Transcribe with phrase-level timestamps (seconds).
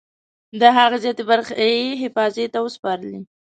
[0.59, 3.19] د هغه زیاتې برخې یې حافظې ته وسپارلې.